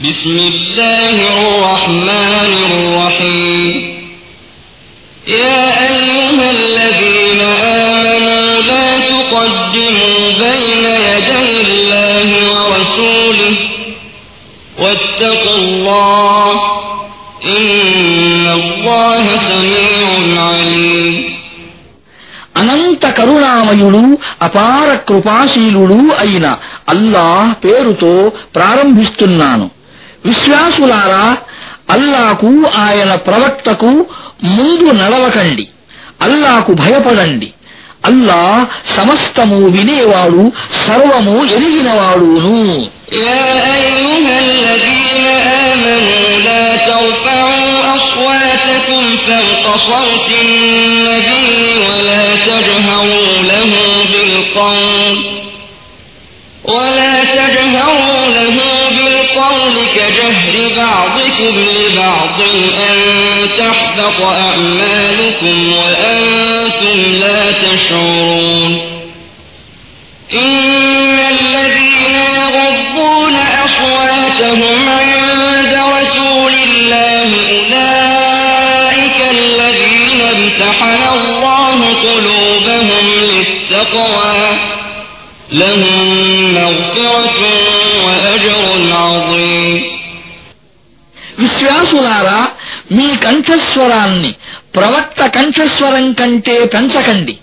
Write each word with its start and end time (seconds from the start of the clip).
بسم 0.00 0.36
الله 0.44 1.16
الرحمن 1.36 2.52
الرحيم 2.70 3.66
يا 5.28 5.62
أيها 5.90 6.50
الذين 6.50 7.40
آمنوا 7.90 8.60
لا 8.62 8.88
تقدموا 9.10 10.30
بين 10.44 10.84
يدي 11.08 11.42
الله 11.60 12.28
ورسوله 12.52 13.54
واتقوا 14.78 15.56
الله 15.56 16.52
إن 17.48 18.46
الله 18.60 19.24
سميع 19.50 20.06
عليم 20.44 21.16
అనంత 22.60 23.04
కరుణామయుడు 23.18 24.00
అపార 24.46 24.88
కృపాశీలుడు 25.08 25.98
అయిన 26.22 26.46
అల్లాహ్ 26.92 27.52
పేరుతో 27.64 28.10
ప్రారంభిస్తున్నాను 28.56 29.66
విశ్వాసులారా 30.26 31.24
అల్లాకు 31.94 32.50
ఆయన 32.84 33.12
ప్రవక్తకు 33.26 33.90
ముందు 34.56 34.88
నడవకండి 35.00 35.64
అల్లాకు 36.22 36.72
భయపడండి 36.82 37.48
అల్లా 38.08 38.42
సమస్తము 38.96 39.58
వినేవాడు 39.76 40.42
సర్వము 40.84 41.36
ఎరిగినవాడును 41.56 42.56
يا 43.20 43.48
أيها 43.78 44.36
الذين 44.48 45.26
آمنوا 45.66 46.24
لا 46.46 46.64
ترفعوا 46.88 47.68
أصواتكم 47.96 49.02
فوق 49.26 49.64
صوت 49.88 50.28
النبي 50.44 51.48
ولا 51.84 52.24
تجهروا 52.46 53.32
له 53.50 53.72
بالقول 54.10 55.16
ولا 56.66 56.93
كجهر 60.25 60.71
بعضكم 60.75 61.55
لبعض 61.55 62.41
أن 62.89 62.97
تحبط 63.57 64.21
أعمالكم 64.21 65.73
وأنتم 65.73 67.19
لا 67.19 67.51
تشعرون 67.51 68.81
إن 70.33 71.19
الذين 71.19 72.15
يغضون 72.35 73.35
أصواتهم 73.65 74.89
عند 74.89 75.79
رسول 75.99 76.53
الله 76.53 77.29
أولئك 77.51 79.17
الذين 79.31 80.21
امتحن 80.21 81.19
الله 81.19 81.93
قلوبهم 81.93 83.05
للتقوى 83.21 84.59
لهم 85.51 86.53
مغفرة 86.53 87.65
وأجر 88.05 88.93
عظيم 88.93 89.84
విశ్వాసులారా 91.65 92.47
మీ 92.91 93.15
కంఠస్వరాన్ని 93.15 94.33
ప్రవక్త 94.75 95.25
కంఠస్వరం 95.25 96.13
కంటే 96.13 96.65
పెంచకండి. 96.65 97.37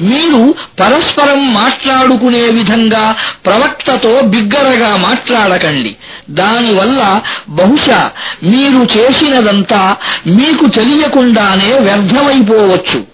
మీరు 0.00 0.54
పరస్పరం 0.80 1.54
మాట్లాడుకునే 1.54 2.42
విధంగా 2.42 3.16
ప్రవక్తతో 3.46 4.20
బిగ్గరగా 4.20 4.96
మాట్లాడకండి. 4.96 5.96
దానివల్ల 6.30 7.22
బహుశా 7.48 8.10
మీరు 8.42 8.98
చేసినదంతా 8.98 9.96
మీకు 10.26 10.66
తెలియకుండానే 10.66 11.78
వ్యర్థమైపోవచ్చు. 11.78 13.04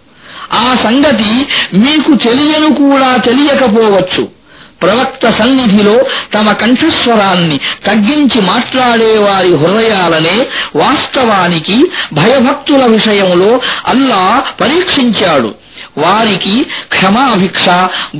ఆ 0.52 0.76
సంగతి 0.84 1.46
మీకు 1.74 2.14
తెలియను 2.14 2.74
కూడా 2.74 3.16
తెలియకపోవచ్చు. 3.16 4.41
ప్రవక్త 4.82 5.30
సన్నిధిలో 5.30 6.00
తమ 6.34 6.52
కంఠస్వరాన్ని 6.52 7.60
తగ్గించి 7.86 8.40
మాట్లాడేవారి 8.40 9.56
హృదయాలనే 9.56 10.46
వాస్తవానికి 10.76 11.84
భయభక్తుల 12.12 12.84
విషయంలో 12.86 13.60
అల్లా 13.86 14.44
పరీక్షించాడు. 14.60 15.54
వారికి 15.98 16.66
క్షమాభిక్ష 16.92 17.68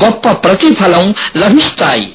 గొప్ప 0.04 0.30
ప్రతిఫలం 0.30 1.14
లభిస్తాయి. 1.36 2.12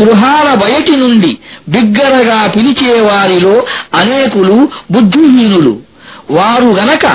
గృహాల 0.00 0.48
బయటి 0.62 0.94
నుండి 0.96 1.32
బిగ్గరగా 1.68 2.40
పిలిచేవారిలో 2.56 3.56
అనేకులు 3.94 4.56
బుద్ధిహీనులు 4.90 5.74
వారు 6.30 6.68
గనక 6.78 7.06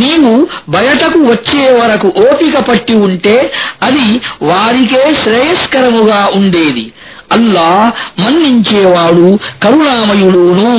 నీవు 0.00 0.32
బయటకు 0.68 1.20
వచ్చే 1.30 1.64
వరకు 1.78 2.08
ఓపిక 2.24 2.56
పట్టి 2.68 2.94
ఉంటే 3.06 3.36
అది 3.82 4.06
వారికే 4.42 5.02
శ్రేయస్కరముగా 5.22 6.20
ఉండేది 6.38 6.86
అల్లా 7.32 7.70
మన్నించేవాడు 8.20 9.28
కరుణామయుడును 9.64 10.74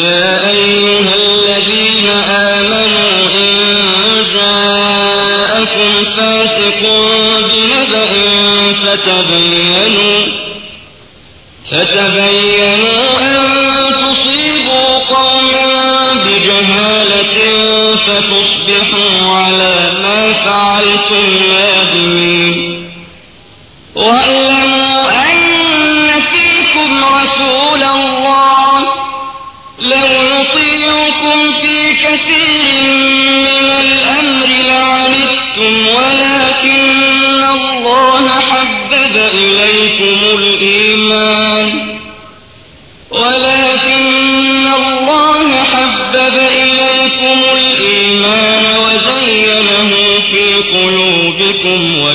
يا 0.00 0.26
أيها 0.52 1.14
الذين 1.26 2.08
آمنوا 2.50 3.12
إن 3.40 3.50
جاءكم 5.55 6.05
فاسق 6.17 6.81
بنبأ 7.39 8.09
فتبينوا 8.83 10.25
فتبينوا 11.71 13.19
أن 13.21 13.45
تصيبوا 14.05 14.97
قوما 15.15 16.13
بجهالة 16.25 17.37
فتصبحوا 17.95 19.35
على 19.37 19.91
ما 20.01 20.33
فعلتم 20.33 20.64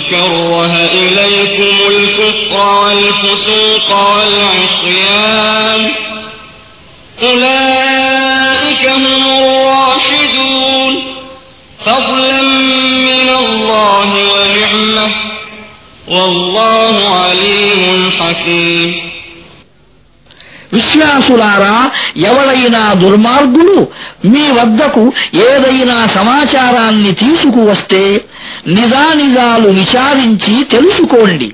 وكره 0.01 0.77
إليكم 0.77 1.77
الكفر 1.89 2.63
والفسوق 2.63 4.17
والعصيان. 4.17 5.91
أولئك 7.23 8.89
هم 8.89 9.25
الراشدون. 9.25 11.03
فضلا 11.87 12.43
من 12.43 13.29
الله 13.47 14.13
ونعمة. 14.33 15.15
والله 16.09 17.09
عليم 17.09 18.13
حكيم. 18.21 19.10
విశ్వాసులారా 20.95 21.91
ఎవడైనా 22.17 22.95
దుర్మార్గులు 22.95 23.81
మీ 24.25 24.45
వద్దకు 24.51 25.13
ఏదైనా 25.35 26.07
సమాచారాన్ని 26.07 27.13
తీసుకువస్తే 27.15 28.21
నిజానిజాలు 28.67 29.69
విచారించి 29.69 30.65
తెలుసుకోండి. 30.65 31.49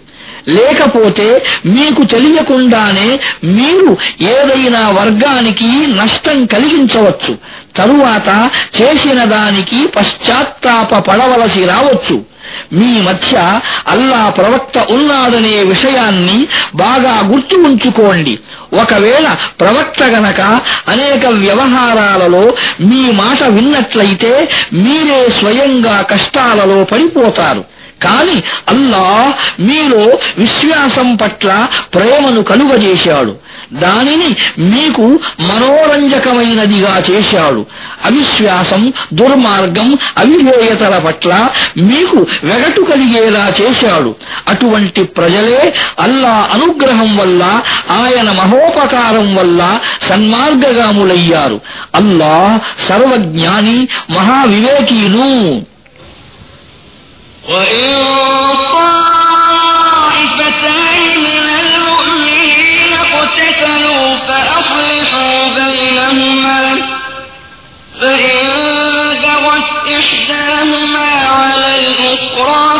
లేకపోతే 0.48 1.44
మీకు 1.66 2.04
తెలియకుండానే 2.04 3.20
మీరు 3.44 3.96
ఏదైనా 4.22 4.88
వర్గానికి 4.88 5.86
నష్టం 5.86 6.46
కలిగించవచ్చు. 6.46 7.38
తరువాత 7.76 8.50
చేసిన 8.82 9.24
దానికి 9.24 9.86
పశ్చాత్తాప 9.86 10.98
పడవలసి 10.98 11.64
రావచ్చు. 11.64 12.36
మీ 12.72 13.02
మధ్య 13.02 13.60
అల్లా 13.88 14.30
ప్రవక్త 14.30 14.78
ఉన్నాడనే 14.78 15.62
విషయాన్ని 15.62 16.46
బాగా 16.74 17.22
గుర్తు 17.26 17.56
ఉంచుకోండి. 17.56 18.38
ఒకవేళ 18.80 19.36
ప్రవక్త 19.60 20.02
గనక 20.02 20.40
అనేక 20.88 21.26
వ్యవహారాలలో 21.26 22.54
మీ 22.80 23.12
మాట 23.12 23.42
విన్నట్లయితే 23.42 24.48
మీరే 24.72 25.28
స్వయంగా 25.28 26.02
కష్టాలలో 26.02 26.84
పడిపోతారు. 26.84 27.75
కాని 28.02 28.42
అల్లా 28.68 29.34
మీలో 29.60 30.18
విశ్వాసం 30.38 31.16
పట్ల 31.16 31.66
ప్రేమను 31.94 32.42
కలుగజేశాడు. 32.42 33.36
దానిని 33.72 34.36
మీకు 34.58 35.18
మనోరంజకమైనదిగా 35.40 37.02
చేశాడు. 37.10 37.66
అవిశ్వాసం 38.04 38.92
దుర్మార్గం 39.14 39.98
అవిధేయతల 40.18 40.98
పట్ల 40.98 41.48
మీకు 41.76 42.26
వెగటు 42.44 42.80
కలిగేలా 42.80 43.52
చేశాడు. 43.60 44.14
అటువంటి 44.48 45.04
ప్రజలే 45.04 45.74
అల్లా 46.00 46.48
అనుగ్రహం 46.52 47.16
వల్ల 47.16 47.60
ఆయన 47.90 48.30
మహోపకారం 48.30 49.34
వల్ల 49.34 49.78
సన్మార్గగాములయ్యారు. 50.02 51.60
అల్లా 51.94 52.60
సర్వజ్ఞాని 52.88 53.88
మహావివేకీను 54.10 55.62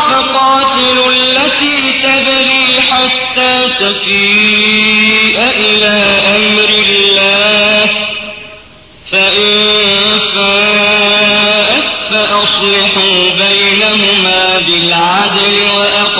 فقاتلوا 0.09 1.11
التي 1.11 2.01
تبغي 2.03 2.81
حتى 2.81 3.69
تفيء 3.79 4.86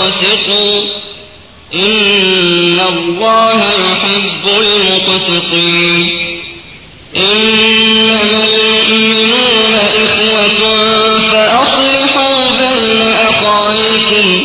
وأقسطوا 0.07 0.85
إن 1.75 2.81
الله 2.81 3.61
يحب 3.73 4.45
المقسطين 4.61 6.11
إنما 7.17 8.45
المؤمنون 8.45 9.75
إخوة 10.05 10.61
فأصلحوا 11.31 12.39
بين 12.59 13.01
أخويكم 13.31 14.45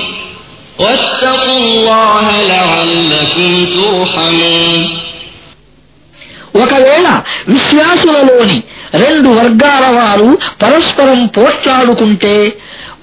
واتقوا 0.80 1.58
الله 1.58 2.26
لعلكم 2.48 3.52
ترحمون 3.76 4.84
ఒకవేళ 6.64 7.08
విశ్వాసులలోని 7.54 8.56
రెండు 9.04 9.30
వర్గాల 9.40 9.86
వారు 9.98 10.30
పరస్పరం 10.62 11.20
పోట్లాడుకుంటే 11.38 12.36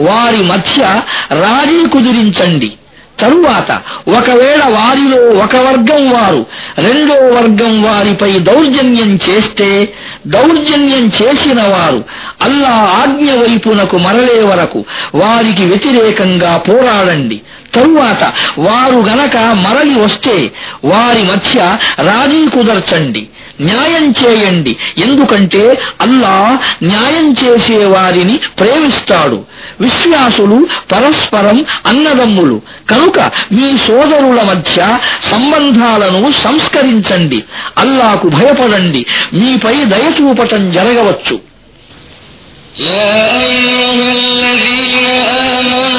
వారి 0.02 0.38
మధ్య 0.38 1.02
రాజీ 1.32 1.88
కుదిరించండి. 1.88 2.72
తరువాత 3.20 3.72
ఒకవేళ 4.10 4.64
వారిలో 4.64 5.44
ఒక 5.44 5.56
వర్గం 5.56 6.10
వారు 6.12 6.46
రెండో 6.78 7.14
వర్గం 7.14 7.84
వారిపై 7.84 8.40
దౌర్జన్యం 8.40 9.20
చేస్తే 9.30 9.94
దౌర్జన్యం 10.28 11.12
చేసిన 11.22 11.62
వారు 11.62 12.04
అల్లా 12.42 12.70
ఆజ్ఞ 12.70 13.32
వైపునకు 13.32 13.98
మరలే 13.98 14.44
వరకు 14.44 14.86
వారికి 15.16 15.64
వ్యతిరేకంగా 15.64 16.58
పోరాడండి. 16.58 17.42
తరువాత 17.74 18.34
వారు 18.60 18.96
గనక 18.96 19.38
మరలి 19.38 20.00
వస్తే 20.00 20.52
వారి 20.86 21.24
మధ్య 21.24 21.78
రాజీ 22.00 22.48
కుదర్చండి. 22.48 23.28
న్యాయం 23.61 24.07
చేయండి 24.21 24.73
ఎందుకంటే 25.05 25.63
అల్లా 26.05 26.35
న్యాయం 26.85 27.29
చేసే 27.41 27.79
వారిని 27.95 28.37
ప్రేమిస్తాడు 28.61 29.39
విశ్వాసులు 29.81 30.59
పరస్పరం 30.93 31.59
అన్నదమ్ములు 31.87 32.59
కనుక 32.91 33.19
మీ 33.57 33.69
సోదరుల 33.87 34.41
మధ్య 34.51 34.79
సంబంధాలను 35.31 36.23
సంస్కరించండి 36.45 37.41
అల్లాకు 37.79 38.29
భయపడండి 38.37 39.03
మీపై 39.39 39.77
దయచూపటం 39.95 40.65
జరగవచ్చు 40.79 41.37
يا 42.85 43.15
أيها 43.45 44.13
الذين 44.15 45.07
آمنوا 45.51 45.91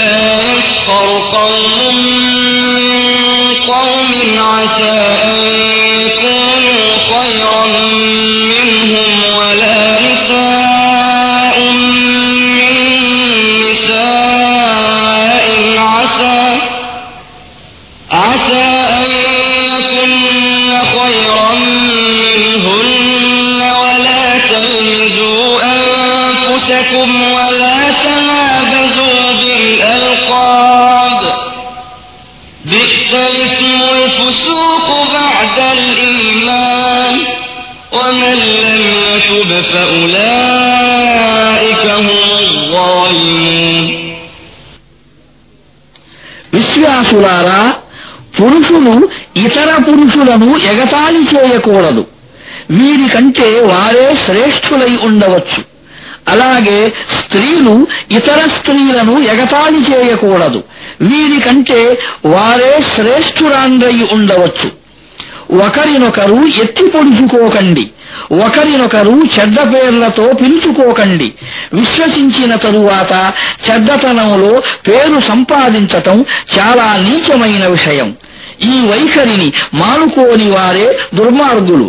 لا 0.00 0.22
يسخر 0.48 1.06
قوم 1.30 1.74
من 1.96 3.28
قوم 3.66 4.10
عسى 4.48 5.00
أن 5.24 5.77
పురుషులారా 47.09 47.73
పురుషులు 48.39 49.09
ఇతర 49.39 49.83
పురుషులను 49.87 50.57
ఎగతాళి 50.57 51.19
చేయకూడదు. 51.19 52.05
వీరికంటే 52.71 53.61
వారే 53.61 54.15
శ్రేష్ఠులై 54.25 54.97
ఉండవచ్చు. 55.03 55.63
అలాగే 56.27 56.93
స్త్రీలు 57.19 57.87
ఇతర 58.11 58.47
స్త్రీలను 58.47 59.19
ఎగతాళి 59.19 59.93
చేయకూడదు. 59.93 60.63
వీరికంటే 61.01 61.99
వారే 62.25 62.79
శ్రేష్ఠురాండ్రై 62.95 64.07
ఉండవచ్చు. 64.11 64.78
ఒకరినొకరు 65.60 66.38
ఎత్తి 66.62 66.84
పొడుచుకోకండి 66.94 67.84
ఒకరినొకరు 68.44 69.14
చెడ్డ 69.34 69.58
పేర్లతో 69.72 70.26
పిలుచుకోకండి 70.40 71.28
విశ్వసించిన 71.78 72.54
తరువాత 72.66 73.12
చెడ్డతనంలో 73.66 74.52
పేరు 74.88 75.18
సంపాదించటం 75.30 76.18
చాలా 76.54 76.86
నీచమైన 77.06 77.66
విషయం 77.76 78.08
ఈ 78.70 78.76
వైఖరిని 78.90 79.48
మానుకోని 79.82 80.48
వారే 80.56 80.88
దుర్మార్గులు 81.18 81.88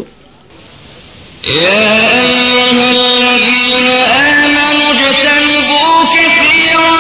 يا 1.46 1.92
أيها 2.22 2.88
الذين 2.98 3.88
آمنوا 4.32 4.90
اجتنبوا 4.94 5.94
كثيرا 6.16 6.98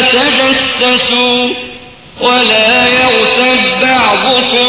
تجسسوا 0.00 1.54
ولا 2.20 2.86
يغتب 2.88 3.80
بعضكم 3.80 4.68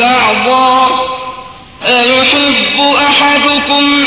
بعضا. 0.00 0.88
أيحب 1.86 2.80
أحدكم 2.80 3.99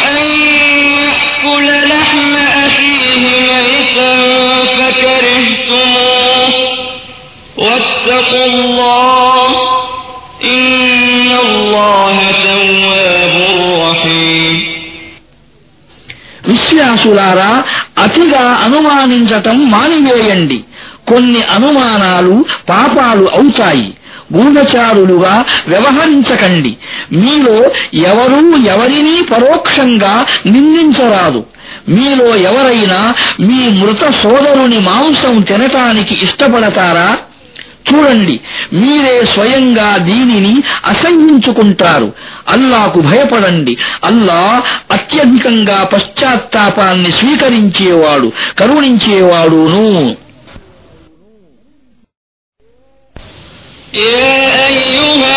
విశ్వాసులారా 17.08 17.64
అతిగా 18.04 18.42
అనుమానించటం 18.64 19.72
మానివేయండి. 19.72 20.64
కొన్ని 21.08 21.44
అనుమానాలు 21.44 22.46
పాపాలు 22.70 23.30
అవుతాయి. 23.34 23.94
గూఢచారులుగా 24.38 25.46
వ్యవహరించకండి. 25.68 26.78
మీలో 27.12 27.72
ఎవరూ 27.94 28.58
ఎవరినీ 28.58 29.22
పరోక్షంగా 29.22 30.26
నిందించరాదు. 30.46 31.44
మీలో 31.90 32.36
ఎవరైనా 32.36 33.14
మీ 33.40 33.70
మృత 33.70 34.10
సోదరుని 34.10 34.80
మాంసం 34.80 35.42
తినటానికి 35.42 36.20
ఇష్టపడతారా? 36.24 37.18
చూడండి 37.89 38.35
మీరే 38.75 39.15
స్వయంగా 39.33 39.89
దీనిని 40.09 40.55
అసహ్యించుకుంటారు 40.85 42.09
అల్లాకు 42.49 43.01
భయపడండి 43.01 43.75
అల్లా 44.05 44.41
అత్యధికంగా 44.91 45.79
పశ్చాత్తాపాన్ని 45.95 47.13
స్వీకరించేవాడు 47.19 48.31
కరుణించేవాడును 48.61 49.85
يا 53.95 54.39
أيها 54.69 55.35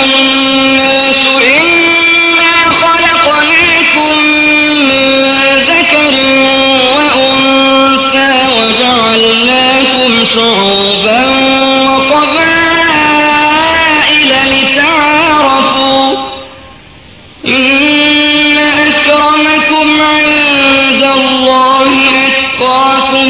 أكرمكم 19.75 19.87
عند 20.03 21.03
الله 21.11 21.89
أتقاكم 22.21 23.29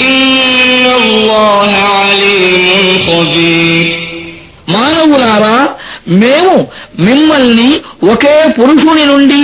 إن 0.00 0.18
الله 1.00 1.70
عليم 1.92 2.66
خبير 3.06 3.86
మానవులారా 4.74 5.58
మేము 6.22 6.54
మిమ్మల్ని 7.06 7.68
ఒకే 8.12 8.36
పురుషుని 8.58 9.04
నుండి 9.12 9.42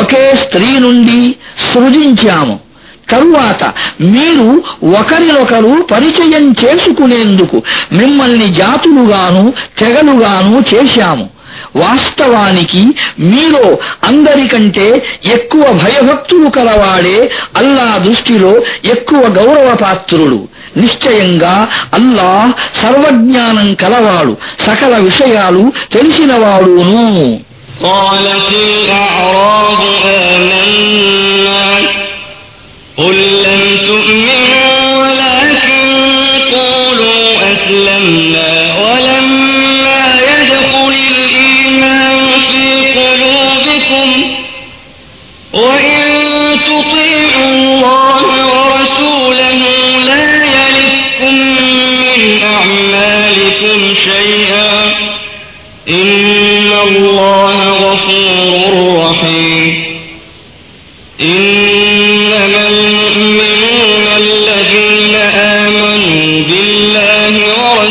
ఒకే 0.00 0.24
స్త్రీ 0.42 0.70
నుండి 0.84 1.20
సృజించాము 1.68 2.56
తరువాత 3.10 3.62
మీరు 4.14 4.46
ఒకరినొకరు 4.98 5.72
పరిచయం 5.92 6.44
చేసుకునేందుకు 6.62 7.58
మిమ్మల్ని 7.98 8.48
జాతులుగాను 8.60 9.44
తెగలుగాను 9.80 10.56
చేశాము 10.70 11.26
వాస్తవానికి 11.82 12.82
మీలో 13.24 13.64
అందరికంటే 14.08 14.86
ఎక్కువ 15.34 15.64
భయభక్తులు 15.82 16.48
కలవాడే 16.50 17.18
అల్లా 17.56 17.88
దృష్టిలో 17.98 18.52
ఎక్కువ 18.84 19.22
గౌరవపాత్రుడు 19.38 20.40
నిశ్చయంగా 20.76 21.54
అల్లాహ్ 21.94 22.52
సర్వజ్ఞానం 22.82 23.68
కలవాడు 23.74 24.34
సకల 24.66 24.94
విషయాలు 25.08 25.64
తెలిసినవాడును 25.92 27.00
قالت 27.84 28.48
الأعراب 28.64 29.80
آمنا 30.28 31.64
قل 32.96 33.16
لم 33.44 33.62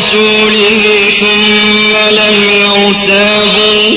ورسوله 0.08 0.84
ثم 1.20 1.92
لم 2.20 2.36
يرتابوا 2.64 3.90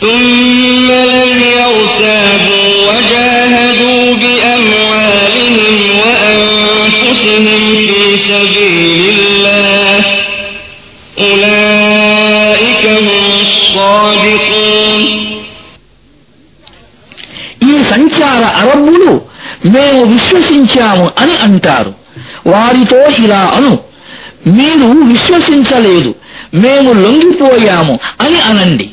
ثم 0.00 0.88
لم 0.90 1.32
يرتابوا 1.58 2.68
وجاهدوا 2.88 4.14
بأموالهم 4.14 5.76
وأنفسهم 6.00 7.62
في 7.76 8.00
سبيل 8.28 9.16
الله 9.20 9.98
أولئك 11.20 12.84
هم 12.98 13.08
الصادقون 13.42 15.02
ఈ 17.62 17.74
సంచార 17.92 18.42
అరబ్బులు 18.60 19.12
మేము 19.74 20.00
విశ్వసించాము 20.12 21.06
అని 21.22 21.34
అంటారు 21.46 21.92
వారితో 22.52 23.00
ఇలా 23.24 23.42
అను 23.56 23.72
మీరు 24.49 24.85
విశ్వసించలేదు. 24.85 26.15
మేము 26.53 26.93
లొంగిపోయాము 26.93 27.99
అని 28.21 28.41
అనండి. 28.41 28.89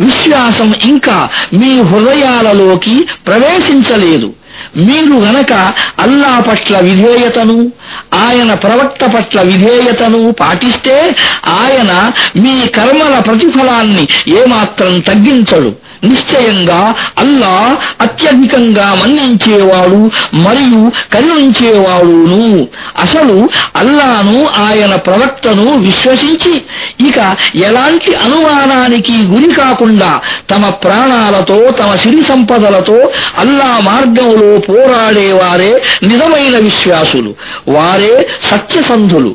విశ్వాసం 0.00 0.74
ఇంకా 0.84 1.28
మీ 1.54 1.80
హృదయాలలోకి 1.80 3.06
ప్రవేశించలేదు. 3.26 4.32
మీరు 4.76 5.14
గనక 5.14 5.52
అల్లా 5.98 6.40
పట్ల 6.40 6.78
విధేయతను 6.78 7.72
ఆయన 8.14 8.54
ప్రవక్త 8.54 9.04
పట్ల 9.06 9.42
విధేయతను 9.42 10.32
పాటిస్తే 10.32 11.14
ఆయన 11.48 12.12
మీ 12.36 12.66
కర్మల 12.66 13.18
ప్రతిఫలాన్ని 13.18 14.08
ఏమాత్రం 14.28 15.00
తగ్గించడు. 15.00 15.72
నిశ్చయంగా 16.04 16.94
అల్లా 17.18 17.76
అత్యధికంగా 18.00 18.94
మన్నించేవాడు 18.94 20.10
మరియు 20.34 20.92
కరుణించేవాడును. 21.12 22.66
అసలు 22.98 23.48
అల్లాను 23.76 24.48
ఆయన 24.48 24.94
ప్రవక్తను 24.94 25.78
విశ్వసించి 25.78 26.62
ఇక 27.08 27.36
ఎలాంటి 27.54 28.14
అనుమానానికి 28.14 29.12
గురి 29.12 29.54
కాకుండా 29.54 30.20
తమ 30.50 30.68
ప్రాణాలతో 30.68 31.70
తమ 31.70 31.94
సిరి 31.94 32.22
సంపదలతో 32.22 33.10
అల్లా 33.38 33.78
మార్గంలో 33.80 34.51
పోరాడేవారే 34.67 35.71
నిజమైన 36.03 36.55
విశ్వాసులు 36.69 37.33
వారే 37.75 38.15
సత్యసంధులు 38.49 39.33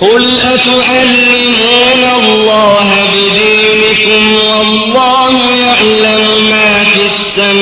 قل 0.00 0.24
أتعلمون 0.54 2.02
الله 2.20 2.88
بدينكم 3.14 4.22
والله 4.48 5.34
يعلم 5.66 6.24
ما 6.50 6.84
في 6.92 7.02
السماوات 7.12 7.61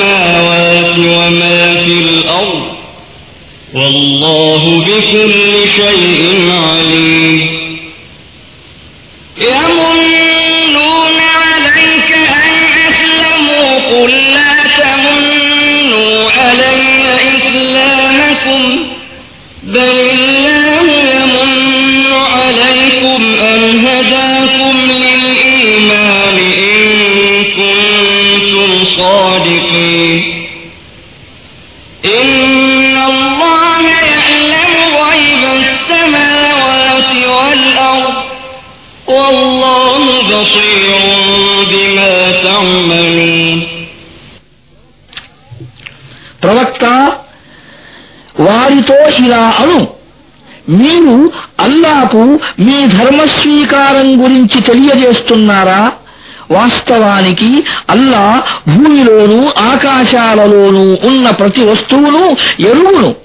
ఇలా 49.32 49.54
అను. 49.60 49.88
మీరు 50.70 51.32
అల్లాకు 51.60 52.40
మీ 52.60 52.88
ధర్మస్వీకారం 52.88 54.24
గురించి 54.24 54.62
తెలియజేస్తున్నారా? 54.62 55.92
వాస్తవానికి 56.52 57.64
అల్లా 57.90 58.44
భూమిలోనూ 58.68 59.48
ఆకాశాలలోనూ 59.48 60.98
ఉన్న 61.04 61.30
ప్రతి 61.30 61.62
వస్తువును 61.62 62.38
ఎరువును 62.60 63.16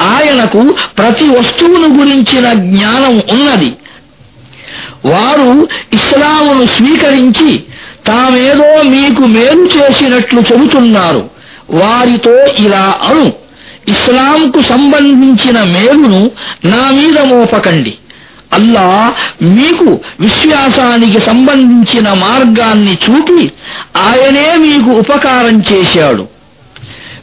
ఆయనకు 0.00 0.74
ప్రతి 0.98 1.24
వస్తువును 1.24 1.98
గురించిన 1.98 2.52
జ్ఞానం 2.52 3.22
ఉన్నది. 3.30 3.76
వారు 5.04 5.68
ఇస్లామును 5.92 6.66
స్వీకరించి 6.66 7.62
తామేదో 8.06 8.82
మీకు 8.82 9.22
మేలు 9.22 9.68
చేసినట్లు 9.78 10.40
చెబుతున్నారు. 10.40 11.30
వారితో 11.70 12.44
ఇలా 12.46 12.98
అను. 13.02 13.32
ఇస్లాంకు 13.90 14.60
సంబంధించిన 14.62 15.58
మేలును 15.64 16.30
నా 16.64 16.90
మీద 16.90 17.18
మోపకండి. 17.18 17.94
అల్లా 18.52 19.14
మీకు 19.42 20.00
విశ్వాసానికి 20.20 21.20
సంబంధించిన 21.20 22.12
మార్గాన్ని 22.12 22.98
చూపి 23.04 23.52
ఆయనే 23.96 24.46
మీకు 24.56 24.90
ఉపకారం 24.90 25.62
చేశాడు. 25.72 26.24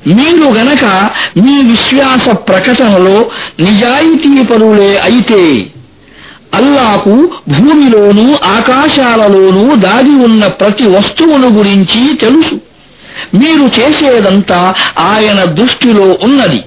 మీరు 0.08 0.48
గనక 0.60 0.86
మీ 1.38 1.56
విశ్వాస 1.64 2.30
ప్రకటనలో 2.30 3.18
నిజాయితీపరులే 3.60 4.98
అయితే 4.98 5.42
అల్లాకు 6.54 7.16
భూమిలోనూ 7.50 8.26
ఆకాశాలలోనూ 8.34 9.76
దాగి 9.76 10.16
ఉన్న 10.26 10.48
ప్రతి 10.48 10.86
వస్తువును 10.88 11.50
గురించి 11.50 12.02
తెలుసు. 12.16 12.56
మీరు 13.34 13.80
చేసేదంతా 13.80 14.76
ఆయన 15.00 15.44
దృష్టిలో 15.44 16.18
ఉన్నది. 16.22 16.64